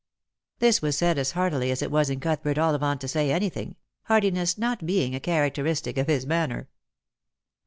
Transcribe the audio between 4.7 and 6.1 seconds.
being a characteristic of